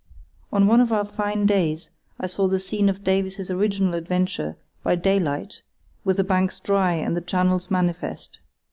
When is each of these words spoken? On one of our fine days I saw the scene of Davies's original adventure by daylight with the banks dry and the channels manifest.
On 0.51 0.65
one 0.65 0.81
of 0.81 0.91
our 0.91 1.05
fine 1.05 1.45
days 1.45 1.91
I 2.19 2.25
saw 2.25 2.47
the 2.47 2.57
scene 2.57 2.89
of 2.89 3.03
Davies's 3.03 3.51
original 3.51 3.93
adventure 3.93 4.57
by 4.81 4.95
daylight 4.95 5.61
with 6.03 6.17
the 6.17 6.23
banks 6.23 6.57
dry 6.59 6.93
and 6.93 7.15
the 7.15 7.21
channels 7.21 7.69
manifest. 7.69 8.39